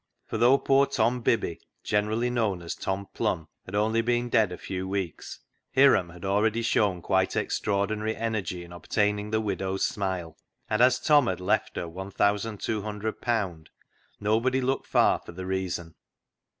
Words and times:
For 0.25 0.39
though 0.39 0.57
poor 0.57 0.87
Tom 0.87 1.21
Bibby, 1.21 1.59
generally 1.83 2.31
known 2.31 2.63
as 2.63 2.73
Tom 2.73 3.05
Plum, 3.13 3.47
had 3.67 3.75
only 3.75 4.01
been 4.01 4.29
dead 4.29 4.51
a 4.51 4.57
few 4.57 4.87
weeks, 4.87 5.41
Hiram 5.75 6.09
had 6.09 6.25
already 6.25 6.63
shown 6.63 7.03
quite 7.03 7.35
extraordinary 7.35 8.15
energy 8.15 8.63
in 8.63 8.73
obtaining 8.73 9.29
the 9.29 9.39
widow's 9.39 9.85
smile, 9.85 10.37
and 10.67 10.81
as 10.81 10.97
Tom 10.99 11.27
had 11.27 11.39
left 11.39 11.75
her 11.75 11.83
;6^i200 11.85 13.67
nobody 14.19 14.59
looked 14.59 14.87
far 14.87 15.19
for 15.23 15.33
the 15.33 15.45
reason. 15.45 15.93